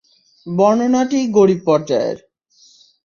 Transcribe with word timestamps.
বর্ণনাটি 0.47 1.19
গরীব 1.37 1.59
পর্যায়ের। 1.65 2.17